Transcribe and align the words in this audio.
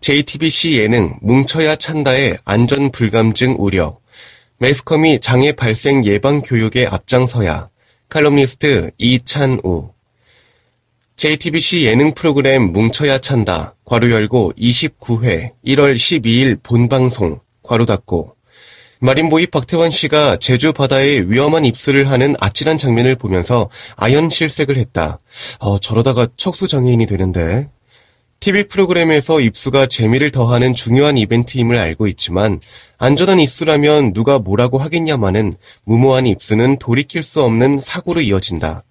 JTBC 0.00 0.78
예능 0.78 1.18
뭉쳐야 1.20 1.76
찬다의 1.76 2.38
안전 2.46 2.90
불감증 2.90 3.56
우려. 3.58 3.98
매스컴이 4.56 5.20
장애 5.20 5.52
발생 5.52 6.02
예방 6.06 6.40
교육에 6.40 6.86
앞장서야. 6.86 7.68
칼럼니스트 8.08 8.92
이찬우. 8.96 9.92
JTBC 11.16 11.84
예능 11.84 12.14
프로그램 12.14 12.72
뭉쳐야 12.72 13.18
찬다. 13.18 13.76
괄호 13.84 14.10
열고 14.10 14.54
29회 14.56 15.52
1월 15.66 15.94
12일 15.96 16.62
본방송. 16.62 17.40
괄호 17.62 17.84
닫고. 17.84 18.36
마린보이 19.00 19.48
박태환 19.48 19.90
씨가 19.90 20.38
제주 20.38 20.72
바다에 20.72 21.20
위험한 21.26 21.66
입수를 21.66 22.10
하는 22.10 22.36
아찔한 22.40 22.78
장면을 22.78 23.16
보면서 23.16 23.68
아연 23.96 24.30
실색을 24.30 24.78
했다. 24.78 25.20
어, 25.58 25.78
저러다가 25.78 26.26
척수 26.38 26.68
장애인이 26.68 27.04
되는데 27.04 27.68
TV 28.40 28.68
프로그램에서 28.68 29.38
입수가 29.38 29.84
재미를 29.84 30.30
더하는 30.30 30.72
중요한 30.72 31.18
이벤트임을 31.18 31.76
알고 31.76 32.06
있지만 32.06 32.58
안전한 32.96 33.38
입수라면 33.38 34.14
누가 34.14 34.38
뭐라고 34.38 34.78
하겠냐마는 34.78 35.52
무모한 35.84 36.26
입수는 36.26 36.78
돌이킬 36.78 37.22
수 37.22 37.42
없는 37.42 37.76
사고로 37.76 38.22
이어진다. 38.22 38.82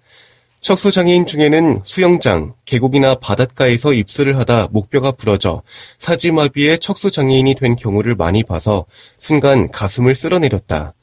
척수장애인 0.61 1.25
중에는 1.25 1.81
수영장, 1.83 2.53
계곡이나 2.66 3.16
바닷가에서 3.16 3.94
입수를 3.94 4.38
하다 4.38 4.67
목뼈가 4.72 5.14
부러져 5.14 5.64
사지마비에 5.97 6.77
척수장애인이 6.77 7.55
된 7.55 7.75
경우를 7.75 8.14
많이 8.14 8.44
봐서 8.44 8.86
순간 9.17 9.72
가슴을 9.72 10.16
쓸어내렸다. 10.16 10.94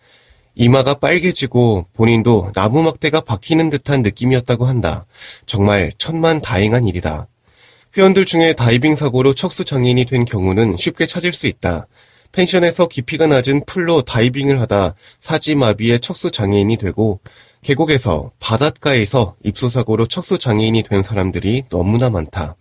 이마가 0.54 0.94
빨개지고 0.94 1.86
본인도 1.94 2.52
나무 2.54 2.84
막대가 2.84 3.20
박히는 3.22 3.70
듯한 3.70 4.02
느낌이었다고 4.02 4.66
한다. 4.66 5.04
정말 5.46 5.90
천만 5.98 6.40
다행한 6.40 6.86
일이다. 6.86 7.26
회원들 7.96 8.26
중에 8.26 8.52
다이빙 8.52 8.94
사고로 8.94 9.32
척수 9.32 9.64
장애인이 9.64 10.04
된 10.04 10.26
경우는 10.26 10.76
쉽게 10.76 11.06
찾을 11.06 11.32
수 11.32 11.46
있다. 11.46 11.86
펜션에서 12.32 12.88
깊이가 12.88 13.26
낮은 13.26 13.64
풀로 13.64 14.02
다이빙을 14.02 14.60
하다 14.60 14.94
사지마비에 15.20 15.98
척수 15.98 16.30
장애인이 16.30 16.76
되고 16.76 17.20
계곡에서 17.62 18.32
바닷가에서 18.38 19.36
입수사고로 19.42 20.08
척수 20.08 20.36
장애인이 20.36 20.82
된 20.82 21.02
사람들이 21.02 21.64
너무나 21.70 22.10
많다. 22.10 22.56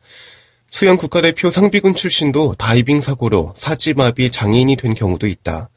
수영 0.69 0.95
국가대표 0.95 1.51
상비군 1.51 1.95
출신도 1.95 2.55
다이빙 2.57 3.01
사고로 3.01 3.53
사지마비 3.57 4.31
장애인이 4.31 4.77
된 4.77 4.93
경우도 4.93 5.27
있다. 5.27 5.69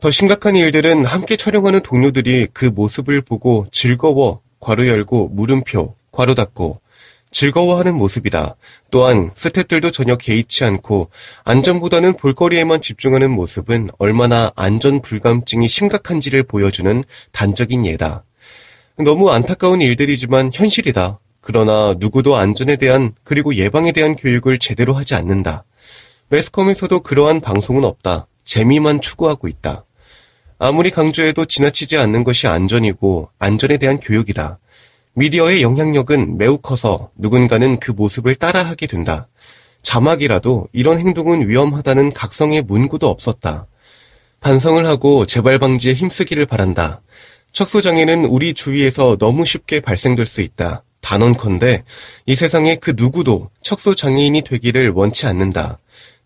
더 0.00 0.10
심각한 0.10 0.56
일들은 0.56 1.04
함께 1.04 1.36
촬영하는 1.36 1.80
동료들이 1.80 2.48
그 2.54 2.64
모습을 2.64 3.20
보고 3.20 3.66
즐거워 3.70 4.40
괄호 4.60 4.86
열고 4.86 5.28
물음표 5.28 5.94
괄호 6.10 6.34
닫고 6.34 6.80
즐거워하는 7.38 7.94
모습이다. 7.94 8.56
또한 8.90 9.30
스탭들도 9.30 9.92
전혀 9.92 10.16
개의치 10.16 10.64
않고 10.64 11.08
안전보다는 11.44 12.14
볼거리에만 12.14 12.80
집중하는 12.80 13.30
모습은 13.30 13.90
얼마나 13.98 14.50
안전 14.56 15.00
불감증이 15.00 15.68
심각한지를 15.68 16.42
보여주는 16.42 17.04
단적인 17.30 17.86
예다. 17.86 18.24
너무 18.96 19.30
안타까운 19.30 19.80
일들이지만 19.80 20.50
현실이다. 20.52 21.20
그러나 21.40 21.94
누구도 21.96 22.34
안전에 22.34 22.74
대한 22.74 23.14
그리고 23.22 23.54
예방에 23.54 23.92
대한 23.92 24.16
교육을 24.16 24.58
제대로 24.58 24.94
하지 24.94 25.14
않는다. 25.14 25.62
매스컴에서도 26.30 27.00
그러한 27.04 27.40
방송은 27.40 27.84
없다. 27.84 28.26
재미만 28.42 29.00
추구하고 29.00 29.46
있다. 29.46 29.84
아무리 30.58 30.90
강조해도 30.90 31.44
지나치지 31.44 31.98
않는 31.98 32.24
것이 32.24 32.48
안전이고 32.48 33.30
안전에 33.38 33.76
대한 33.76 34.00
교육이다. 34.00 34.58
미디어의 35.18 35.62
영향력은 35.62 36.38
매우 36.38 36.58
커서 36.58 37.10
누군가는 37.16 37.80
그 37.80 37.90
모습을 37.90 38.36
따라하게 38.36 38.86
된다. 38.86 39.26
자막이라도 39.82 40.68
이런 40.72 41.00
행동은 41.00 41.48
위험하다는 41.48 42.12
각성의 42.12 42.62
문구도 42.62 43.08
없었다. 43.08 43.66
반성을 44.38 44.86
하고 44.86 45.26
재발 45.26 45.58
방지에 45.58 45.94
힘쓰기를 45.94 46.46
바란다. 46.46 47.00
척수장애는 47.50 48.26
우리 48.26 48.54
주위에서 48.54 49.16
너무 49.18 49.44
쉽게 49.44 49.80
발생될 49.80 50.24
수 50.26 50.40
있다. 50.40 50.84
단언컨대 51.00 51.82
이 52.26 52.34
세상에 52.36 52.76
그 52.76 52.94
누구도 52.96 53.50
척수장애인이 53.62 54.42
되기를 54.42 54.90
원치 54.90 55.26
않는다. 55.26 55.80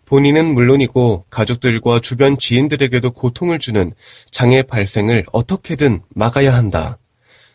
본인은 0.05 0.53
물론이고 0.53 1.25
가족들과 1.31 2.01
주변 2.01 2.37
지인들에게도 2.37 3.13
고통을 3.13 3.59
주는 3.59 3.93
장애 4.31 4.61
발생을 4.63 5.25
어떻게든 5.33 6.03
막아야 6.11 6.55
한다. 6.55 6.99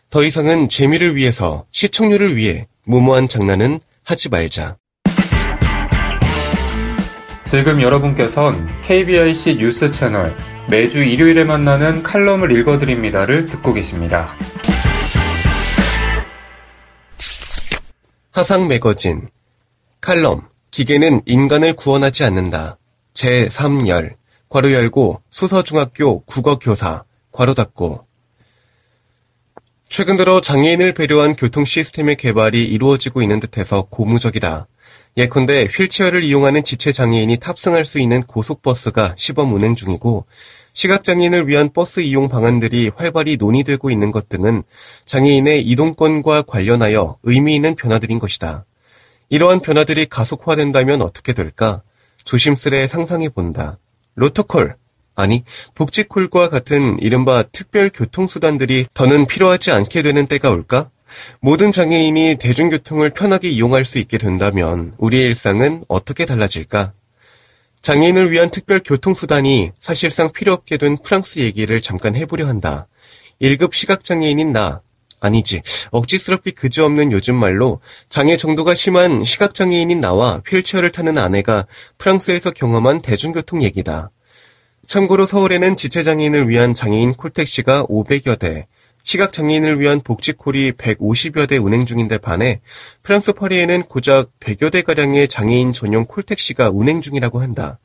더 0.09 0.23
이상은 0.23 0.69
재미를 0.69 1.16
위해서 1.16 1.66
시청률을 1.72 2.38
위해 2.38 2.68
무모한 2.85 3.28
장난은 3.28 3.79
하지 4.03 4.29
말자. 4.29 4.78
지금 7.44 7.81
여러분께선 7.81 8.81
KBIC 8.81 9.57
뉴스 9.57 9.91
채널 9.91 10.35
매주 10.69 11.00
일요일에 11.00 11.44
만나는 11.44 12.03
칼럼을 12.03 12.51
읽어드립니다를 12.57 13.46
듣고 13.46 13.73
계십니다. 13.73 14.34
하상 18.31 18.67
매거진 18.67 19.29
칼럼 20.00 20.47
기계는 20.72 21.22
인간을 21.25 21.73
구원하지 21.73 22.23
않는다. 22.23 22.78
제3열 23.13 24.16
괄호 24.50 24.72
열고 24.72 25.22
수서중학교 25.29 26.22
국어교사 26.22 27.03
괄호 27.31 27.53
닫고 27.53 28.06
최근 29.90 30.18
들어 30.18 30.42
장애인을 30.42 30.94
배려한 30.94 31.36
교통 31.38 31.64
시스템의 31.64 32.18
개발이 32.18 32.66
이루어지고 32.66 33.22
있는 33.22 33.40
듯해서 33.40 33.88
고무적이다. 33.90 34.68
예컨대 35.16 35.66
휠체어를 35.66 36.24
이용하는 36.24 36.64
지체 36.64 36.92
장애인이 36.92 37.38
탑승할 37.38 37.86
수 37.86 38.00
있는 38.00 38.24
고속버스가 38.24 39.16
시범 39.18 39.53
운행 39.53 39.76
중이고 39.76 40.26
시각장애인을 40.74 41.47
위한 41.47 41.72
버스 41.74 42.02
이용 42.02 42.28
방안들이 42.28 42.92
활발히 42.96 43.38
논의되고 43.38 43.90
있는 43.90 44.12
것 44.12 44.30
등은 44.30 44.64
장애인의 45.06 45.66
이동권과 45.66 46.44
관련하여 46.44 47.18
의미 47.24 47.56
있는 47.56 47.76
변화들인 47.76 48.20
것이다. 48.20 48.66
이러한 49.30 49.62
변화들이 49.62 50.06
가속화된다면 50.06 51.02
어떻게 51.02 51.34
될까? 51.34 51.81
조심스레 52.26 52.88
상상해 52.88 53.30
본다. 53.30 53.80
로터콜, 54.16 54.76
아니, 55.17 55.44
복지콜과 55.73 56.50
같은 56.50 56.97
이른바 57.01 57.41
특별 57.41 57.89
교통수단들이 57.89 58.85
더는 58.94 59.25
필요하지 59.25 59.72
않게 59.72 60.03
되는 60.03 60.28
때가 60.28 60.52
올까? 60.52 60.91
모든 61.40 61.72
장애인이 61.72 62.35
대중교통을 62.40 63.09
편하게 63.09 63.49
이용할 63.49 63.84
수 63.84 63.97
있게 63.97 64.19
된다면 64.19 64.93
우리의 64.99 65.25
일상은 65.25 65.84
어떻게 65.87 66.28
달라질까? 66.28 66.93
장애인을 67.81 68.29
위한 68.29 68.52
특별 68.52 68.84
교통수단이 68.84 69.72
사실상 69.79 70.31
필요 70.31 70.53
없게 70.53 70.78
된 70.78 70.97
프랑스 71.03 71.40
얘기를 71.40 71.81
잠깐 71.81 72.16
해보려 72.16 72.46
한다. 72.47 72.87
1급 73.41 73.73
시각장애인인 73.73 74.52
나, 74.52 74.81
아니지. 75.20 75.63
억지스럽게 75.90 76.52
그지없는 76.52 77.11
요즘 77.11 77.34
말로 77.35 77.81
장애 78.08 78.37
정도가 78.37 78.75
심한 78.75 79.23
시각장애인인 79.23 79.99
나와 79.99 80.43
휠체어를 80.47 80.91
타는 80.91 81.17
아내가 81.17 81.66
프랑스에서 81.97 82.52
경험한 82.52 83.02
대중교통 83.02 83.63
얘기다. 83.63 84.11
참고로 84.87 85.25
서울에는 85.25 85.75
지체장애인을 85.75 86.47
위한 86.47 86.73
장애인 86.73 87.16
콜택시가 87.16 87.84
500여 87.87 88.39
대, 88.39 88.67
시각장애인을 89.03 89.81
위한 89.81 89.99
복지콜이 89.99 90.72
150여 90.72 91.49
대 91.49 91.57
운행 91.57 91.85
중인데 91.85 92.19
반해 92.19 92.61
프랑스 93.03 93.34
파리에는 93.34 93.84
고작 93.84 94.31
100여 94.39 94.72
대가량의 94.72 95.28
장애인 95.28 95.73
전용 95.73 96.05
콜택시가 96.05 96.69
운행 96.69 97.01
중이라고 97.01 97.41
한다. 97.41 97.79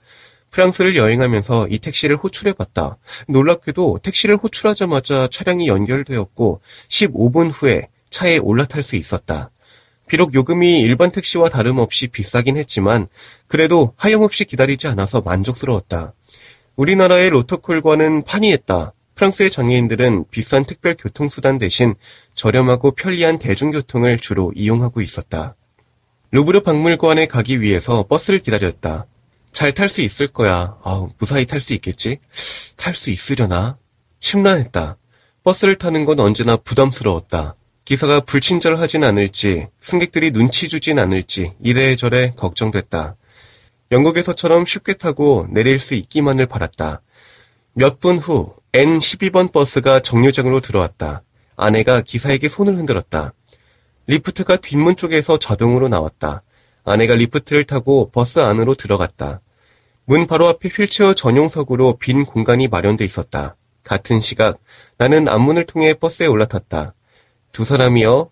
프랑스를 0.52 0.94
여행하면서 0.94 1.68
이 1.70 1.80
택시를 1.80 2.16
호출해봤다. 2.16 2.98
놀랍게도 3.26 3.98
택시를 4.04 4.36
호출하자마자 4.36 5.26
차량이 5.26 5.66
연결되었고 5.66 6.60
15분 6.86 7.50
후에 7.52 7.88
차에 8.10 8.38
올라탈 8.38 8.84
수 8.84 8.94
있었다. 8.94 9.50
비록 10.06 10.34
요금이 10.34 10.80
일반 10.80 11.10
택시와 11.10 11.48
다름없이 11.48 12.08
비싸긴 12.08 12.58
했지만 12.58 13.08
그래도 13.48 13.92
하염없이 13.96 14.44
기다리지 14.44 14.86
않아서 14.86 15.20
만족스러웠다. 15.22 16.14
우리나라의 16.76 17.30
로터콜과는 17.30 18.24
판이했다. 18.24 18.92
프랑스의 19.14 19.50
장애인들은 19.50 20.24
비싼 20.30 20.64
특별 20.64 20.94
교통수단 20.94 21.58
대신 21.58 21.94
저렴하고 22.34 22.92
편리한 22.92 23.38
대중교통을 23.38 24.18
주로 24.18 24.52
이용하고 24.56 25.00
있었다. 25.00 25.54
루브르 26.30 26.62
박물관에 26.62 27.26
가기 27.26 27.60
위해서 27.60 28.04
버스를 28.08 28.38
기다렸다. 28.40 29.06
잘 29.52 29.72
탈 29.74 29.90
수 29.90 30.00
있을 30.00 30.28
거야. 30.28 30.76
아우, 30.82 31.10
무사히 31.18 31.44
탈 31.44 31.60
수 31.60 31.74
있겠지? 31.74 32.18
탈 32.78 32.94
수 32.94 33.10
있으려나? 33.10 33.76
심란했다. 34.20 34.96
버스를 35.44 35.76
타는 35.76 36.06
건 36.06 36.20
언제나 36.20 36.56
부담스러웠다. 36.56 37.54
기사가 37.84 38.20
불친절하진 38.20 39.04
않을지, 39.04 39.66
승객들이 39.80 40.30
눈치 40.30 40.68
주진 40.68 40.98
않을지 40.98 41.52
이래저래 41.60 42.32
걱정됐다. 42.34 43.16
영국에서처럼 43.92 44.64
쉽게 44.64 44.94
타고 44.94 45.46
내릴 45.50 45.78
수 45.78 45.94
있기만을 45.94 46.46
바랐다. 46.46 47.02
몇 47.74 48.00
분 48.00 48.18
후 48.18 48.54
N12번 48.72 49.52
버스가 49.52 50.00
정류장으로 50.00 50.60
들어왔다. 50.60 51.22
아내가 51.56 52.00
기사에게 52.00 52.48
손을 52.48 52.78
흔들었다. 52.78 53.34
리프트가 54.06 54.56
뒷문 54.56 54.96
쪽에서 54.96 55.36
자동으로 55.38 55.88
나왔다. 55.88 56.42
아내가 56.84 57.14
리프트를 57.14 57.64
타고 57.64 58.10
버스 58.10 58.40
안으로 58.40 58.74
들어갔다. 58.74 59.40
문 60.06 60.26
바로 60.26 60.48
앞에 60.48 60.68
휠체어 60.70 61.12
전용석으로 61.14 61.98
빈 61.98 62.24
공간이 62.24 62.68
마련돼 62.68 63.04
있었다. 63.04 63.56
같은 63.84 64.20
시각 64.20 64.58
나는 64.96 65.28
앞문을 65.28 65.66
통해 65.66 65.94
버스에 65.94 66.26
올라탔다. 66.26 66.94
두 67.52 67.64
사람이요 67.64 68.30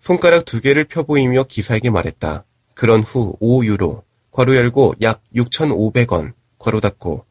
손가락 0.00 0.46
두 0.46 0.60
개를 0.60 0.84
펴보이며 0.86 1.44
기사에게 1.44 1.90
말했다. 1.90 2.44
그런 2.74 3.00
후 3.02 3.36
5유로 3.40 4.02
괄호 4.32 4.56
열고 4.56 4.96
약 5.02 5.22
6,500원 5.34 6.32
괄호 6.58 6.80
닫고 6.80 7.24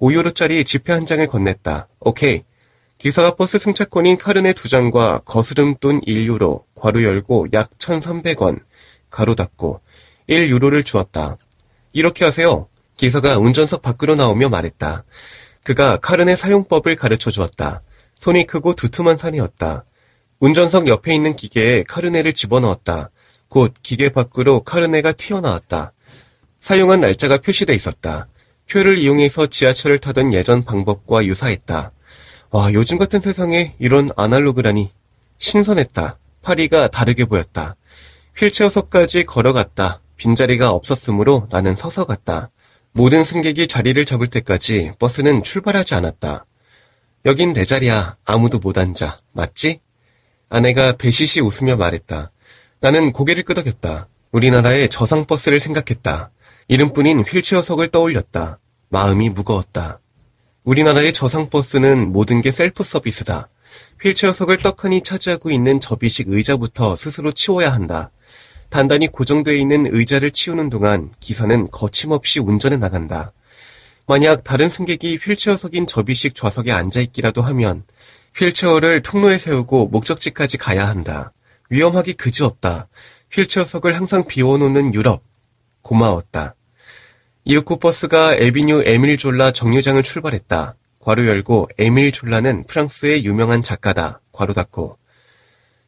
5유로짜리 0.00 0.64
지폐 0.64 0.92
한 0.92 1.04
장을 1.04 1.26
건넸다. 1.26 1.86
오케이. 2.00 2.44
기사가 2.98 3.32
버스 3.32 3.58
승차권인 3.58 4.16
carnet 4.16 4.54
두 4.54 4.68
장과 4.68 5.20
거스름 5.24 5.76
돈 5.76 6.00
1유로 6.00 6.64
괄호 6.74 7.02
열고 7.02 7.48
약 7.52 7.76
1,300원 7.78 8.60
가로 9.10 9.34
닫고 9.34 9.80
1유로를 10.28 10.84
주었다. 10.84 11.36
이렇게 11.92 12.24
하세요. 12.24 12.68
기사가 12.96 13.38
운전석 13.38 13.82
밖으로 13.82 14.14
나오며 14.14 14.48
말했다. 14.48 15.04
그가 15.62 15.98
카르네 15.98 16.36
사용법을 16.36 16.96
가르쳐 16.96 17.30
주었다. 17.30 17.82
손이 18.14 18.46
크고 18.46 18.74
두툼한 18.74 19.16
산이었다. 19.16 19.84
운전석 20.40 20.88
옆에 20.88 21.14
있는 21.14 21.36
기계에 21.36 21.84
카르네를 21.84 22.32
집어넣었다. 22.32 23.10
곧 23.48 23.74
기계 23.82 24.08
밖으로 24.08 24.62
카르네가 24.62 25.12
튀어나왔다. 25.12 25.92
사용한 26.60 27.00
날짜가 27.00 27.38
표시돼 27.38 27.74
있었다. 27.74 28.28
표를 28.70 28.98
이용해서 28.98 29.46
지하철을 29.46 29.98
타던 29.98 30.34
예전 30.34 30.64
방법과 30.64 31.24
유사했다. 31.24 31.92
와, 32.50 32.72
요즘 32.72 32.98
같은 32.98 33.20
세상에 33.20 33.74
이런 33.78 34.10
아날로그라니. 34.16 34.90
신선했다. 35.38 36.18
파리가 36.42 36.88
다르게 36.88 37.24
보였다. 37.24 37.76
휠체어석까지 38.36 39.24
걸어갔다. 39.24 40.00
빈자리가 40.16 40.70
없었으므로 40.70 41.46
나는 41.50 41.74
서서 41.76 42.04
갔다. 42.04 42.50
모든 42.92 43.22
승객이 43.22 43.68
자리를 43.68 44.04
잡을 44.04 44.26
때까지 44.26 44.92
버스는 44.98 45.42
출발하지 45.42 45.94
않았다. 45.94 46.44
여긴 47.24 47.52
내 47.52 47.64
자리야. 47.64 48.16
아무도 48.24 48.58
못 48.58 48.78
앉아. 48.78 49.16
맞지? 49.32 49.80
아내가 50.48 50.92
배시시 50.92 51.40
웃으며 51.40 51.76
말했다. 51.76 52.30
나는 52.80 53.12
고개를 53.12 53.42
끄덕였다. 53.44 54.08
우리나라의 54.32 54.88
저상버스를 54.88 55.60
생각했다. 55.60 56.30
이름뿐인 56.70 57.20
휠체어석을 57.20 57.88
떠올렸다. 57.88 58.58
마음이 58.90 59.30
무거웠다. 59.30 60.00
우리나라의 60.64 61.14
저상버스는 61.14 62.12
모든 62.12 62.42
게 62.42 62.50
셀프 62.50 62.84
서비스다. 62.84 63.48
휠체어석을 64.02 64.58
떡하니 64.58 65.00
차지하고 65.00 65.50
있는 65.50 65.80
접이식 65.80 66.28
의자부터 66.28 66.94
스스로 66.94 67.32
치워야 67.32 67.72
한다. 67.72 68.10
단단히 68.68 69.06
고정되어 69.06 69.54
있는 69.54 69.86
의자를 69.90 70.30
치우는 70.30 70.68
동안 70.68 71.10
기사는 71.20 71.70
거침없이 71.70 72.38
운전해 72.38 72.76
나간다. 72.76 73.32
만약 74.06 74.44
다른 74.44 74.68
승객이 74.68 75.20
휠체어석인 75.22 75.86
접이식 75.86 76.34
좌석에 76.34 76.70
앉아있기라도 76.70 77.40
하면 77.40 77.84
휠체어를 78.36 79.00
통로에 79.00 79.38
세우고 79.38 79.88
목적지까지 79.88 80.58
가야 80.58 80.86
한다. 80.86 81.32
위험하기 81.70 82.12
그지없다. 82.12 82.88
휠체어석을 83.32 83.96
항상 83.96 84.26
비워놓는 84.26 84.92
유럽. 84.92 85.22
고마웠다. 85.80 86.54
이윽고 87.50 87.78
버스가 87.78 88.34
에비뉴 88.34 88.82
에밀 88.84 89.16
졸라 89.16 89.52
정류장을 89.52 90.02
출발했다. 90.02 90.76
괄호 90.98 91.26
열고 91.26 91.70
에밀 91.78 92.12
졸라는 92.12 92.66
프랑스의 92.66 93.24
유명한 93.24 93.62
작가다. 93.62 94.20
괄호 94.32 94.52
닫고. 94.52 94.98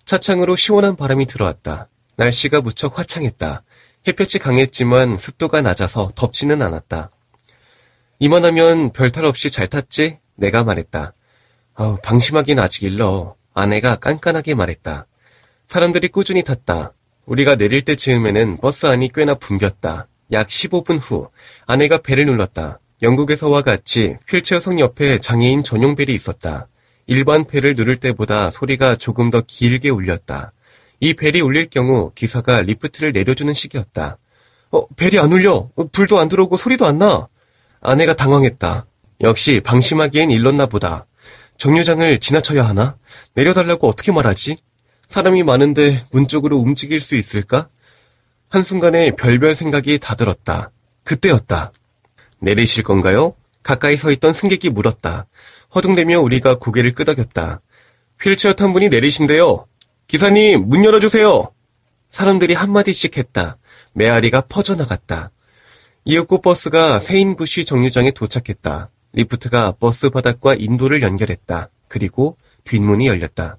차창으로 0.07 0.57
시원한 0.57 0.97
바람이 0.97 1.27
들어왔다. 1.27 1.91
날씨가 2.17 2.63
무척 2.63 2.99
화창했다. 2.99 3.63
햇볕이 4.09 4.39
강했지만 4.39 5.19
습도가 5.19 5.61
낮아서 5.61 6.09
덥지는 6.15 6.63
않았다. 6.63 7.11
이만하면 8.21 8.95
별탈 8.95 9.27
없이 9.27 9.51
잘 9.51 9.67
탔지? 9.67 10.17
내가 10.37 10.65
말했다. 10.65 11.13
아우, 11.75 11.99
방심하긴 12.03 12.59
아직 12.59 12.85
일러. 12.85 13.37
아내가 13.53 13.97
깐깐하게 13.97 14.55
말했다. 14.55 15.07
사람들이 15.67 16.09
꾸준히 16.09 16.43
탔다. 16.43 16.95
우리가 17.27 17.57
내릴 17.57 17.83
때 17.83 17.97
즈음에는 17.97 18.61
버스 18.63 18.87
안이 18.87 19.11
꽤나 19.13 19.35
붐볐다. 19.35 20.09
약 20.33 20.47
15분 20.47 20.99
후 21.01 21.29
아내가 21.67 21.99
벨을 21.99 22.27
눌렀다. 22.27 22.81
영국에서와 23.03 23.63
같이 23.63 24.17
휠체어석 24.29 24.79
옆에 24.79 25.19
장애인 25.19 25.65
전용 25.65 25.95
벨이 25.95 26.15
있었다. 26.15 26.69
일반 27.07 27.45
벨을 27.45 27.75
누를 27.75 27.97
때보다 27.97 28.51
소리가 28.51 28.97
조금 28.97 29.31
더 29.31 29.41
길게 29.41 29.89
울렸다. 29.89 30.53
이 31.01 31.15
벨이 31.15 31.41
울릴 31.41 31.71
경우 31.71 32.13
기사가 32.15 32.63
리프트를 32.63 33.13
내려주는 33.13 33.53
식이었다. 33.53 34.19
어, 34.71 34.87
벨이 34.95 35.19
안 35.19 35.33
울려. 35.33 35.71
어, 35.75 35.85
불도 35.91 36.19
안 36.19 36.29
들어오고 36.29 36.57
소리도 36.57 36.87
안 36.87 36.99
나. 36.99 37.27
아내가 37.81 38.15
당황했다. 38.15 38.87
역시 39.23 39.61
방심하기엔 39.61 40.31
일렀나 40.31 40.67
보다. 40.67 41.07
정류장을 41.59 42.21
지나쳐야 42.21 42.67
하나? 42.67 42.97
내려달라고 43.35 43.89
어떻게 43.89 44.13
말하지? 44.13 44.59
사람이 45.07 45.43
많은데 45.43 46.07
문 46.13 46.29
쪽으로 46.29 46.57
움직일 46.59 47.01
수 47.01 47.17
있을까? 47.17 47.69
한순간에 48.51 49.13
별별 49.13 49.55
생각이 49.55 50.01
다 50.01 50.17
들었다. 50.17 50.73
그때였다. 51.05 51.71
내리실 52.41 52.83
건가요? 52.83 53.35
가까이 53.63 53.97
서 53.97 54.11
있던 54.11 54.33
승객이 54.33 54.71
물었다. 54.71 55.27
허둥대며 55.73 56.21
우리가 56.21 56.57
고개를 56.57 56.93
끄덕였다. 56.93 57.61
휠체어 58.21 58.53
탄 58.55 58.73
분이 58.73 58.89
내리신대요. 58.89 59.67
기사님, 60.09 60.69
문 60.69 60.85
열어주세요. 60.85 61.53
사람들이 62.09 62.55
한마디씩 62.55 63.19
했다. 63.19 63.57
메아리가 63.93 64.41
퍼져나갔다. 64.43 65.31
이윽고 66.05 66.41
버스가 66.41 66.99
세인부시 66.99 67.65
정류장에 67.65 68.11
도착했다. 68.11 68.91
리프트가 69.13 69.75
버스 69.79 70.11
바닥과 70.11 70.57
인도를 70.57 71.03
연결했다. 71.03 71.71
그리고 71.87 72.37
뒷문이 72.65 73.07
열렸다. 73.07 73.59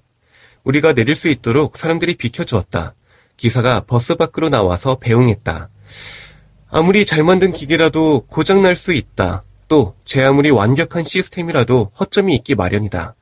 우리가 0.64 0.92
내릴 0.92 1.14
수 1.14 1.28
있도록 1.28 1.78
사람들이 1.78 2.14
비켜주었다. 2.14 2.94
기사가 3.42 3.80
버스 3.80 4.14
밖으로 4.14 4.50
나와서 4.50 4.94
배웅했다. 4.94 5.68
아무리 6.70 7.04
잘 7.04 7.24
만든 7.24 7.50
기계라도 7.50 8.20
고장날 8.28 8.76
수 8.76 8.92
있다. 8.92 9.42
또 9.66 9.96
제 10.04 10.22
아무리 10.22 10.50
완벽한 10.50 11.02
시스템이라도 11.02 11.90
허점이 11.98 12.36
있기 12.36 12.54
마련이다. 12.54 13.16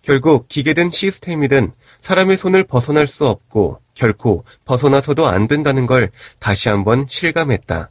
결국 0.00 0.46
기계든 0.46 0.90
시스템이든 0.90 1.72
사람의 2.00 2.36
손을 2.36 2.62
벗어날 2.62 3.08
수 3.08 3.26
없고 3.26 3.80
결코 3.94 4.44
벗어나서도 4.64 5.26
안 5.26 5.48
된다는 5.48 5.86
걸 5.86 6.12
다시 6.38 6.68
한번 6.68 7.06
실감했다. 7.08 7.90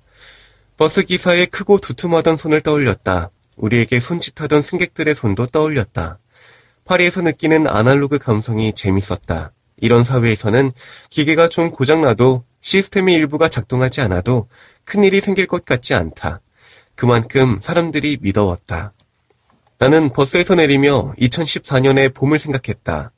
버스 0.78 1.04
기사의 1.04 1.48
크고 1.48 1.80
두툼하던 1.80 2.38
손을 2.38 2.62
떠올렸다. 2.62 3.30
우리에게 3.58 4.00
손짓하던 4.00 4.62
승객들의 4.62 5.14
손도 5.14 5.48
떠올렸다. 5.48 6.18
파리에서 6.86 7.24
느끼는 7.24 7.68
아날로그 7.68 8.20
감성이 8.20 8.72
재밌었다. 8.72 9.52
이런 9.84 10.06
사회에서는 10.06 10.72
기계가 11.10 11.50
좀 11.50 11.70
고장나도 11.70 12.46
시스템의 12.62 13.16
일부가 13.16 13.50
작동하지 13.50 14.00
않아도 14.00 14.48
큰일이 14.86 15.20
생길 15.20 15.46
것 15.46 15.66
같지 15.66 15.94
않다. 15.94 16.40
그만큼 16.96 17.60
사람들이 17.62 18.20
믿어왔다. 18.22 18.94
나는 19.80 20.14
버스에서 20.14 20.56
내리며 20.56 21.14
2014년의 21.20 22.14
봄을 22.14 22.40
생각했다. 22.40 23.12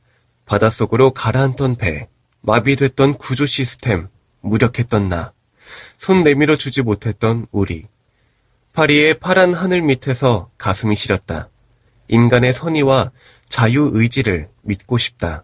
바닷속으로 0.47 1.11
가라앉던 1.11 1.75
배, 1.75 2.07
마비됐던 2.41 3.19
구조 3.19 3.45
시스템, 3.45 4.07
무력했던 4.41 5.07
나, 5.07 5.33
손 5.97 6.23
내밀어 6.23 6.55
주지 6.55 6.81
못했던 6.81 7.45
우리. 7.51 7.83
파리의 8.73 9.19
파란 9.19 9.53
하늘 9.53 9.83
밑에서 9.83 10.49
가슴이 10.57 10.95
시렸다. 10.95 11.49
인간의 12.07 12.53
선의와 12.53 13.11
자유의지를 13.49 14.49
믿고 14.63 14.97
싶다. 14.97 15.43